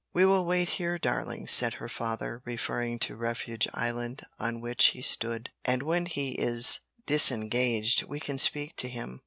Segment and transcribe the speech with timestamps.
[0.13, 5.01] "We will wait here, darling," said her father, referring to refuge island on which he
[5.03, 9.19] stood, "and when he is disengaged we can speak to him."